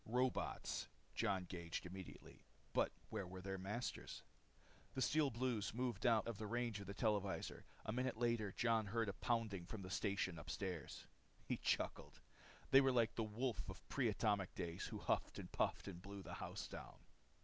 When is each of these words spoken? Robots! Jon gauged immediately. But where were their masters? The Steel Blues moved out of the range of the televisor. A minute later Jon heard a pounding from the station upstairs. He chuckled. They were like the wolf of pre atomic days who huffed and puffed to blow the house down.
Robots! 0.07 0.87
Jon 1.13 1.45
gauged 1.45 1.85
immediately. 1.85 2.43
But 2.73 2.91
where 3.11 3.27
were 3.27 3.39
their 3.39 3.59
masters? 3.59 4.23
The 4.95 5.01
Steel 5.03 5.29
Blues 5.29 5.75
moved 5.75 6.07
out 6.07 6.25
of 6.25 6.39
the 6.39 6.47
range 6.47 6.79
of 6.79 6.87
the 6.87 6.95
televisor. 6.95 7.65
A 7.85 7.91
minute 7.93 8.17
later 8.17 8.51
Jon 8.51 8.87
heard 8.87 9.09
a 9.09 9.13
pounding 9.13 9.67
from 9.67 9.83
the 9.83 9.91
station 9.91 10.39
upstairs. 10.39 11.05
He 11.45 11.57
chuckled. 11.57 12.19
They 12.71 12.81
were 12.81 12.91
like 12.91 13.13
the 13.13 13.23
wolf 13.23 13.69
of 13.69 13.87
pre 13.89 14.07
atomic 14.07 14.55
days 14.55 14.87
who 14.87 14.97
huffed 14.97 15.37
and 15.37 15.51
puffed 15.51 15.85
to 15.85 15.93
blow 15.93 16.23
the 16.23 16.33
house 16.41 16.67
down. 16.67 17.03